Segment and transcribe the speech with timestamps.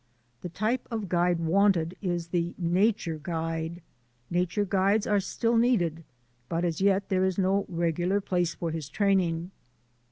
[0.41, 3.83] The type of guide wanted is the nature guide.
[4.31, 6.03] Nature guides are still needed
[6.49, 9.51] but as yet there is no regular place for this training.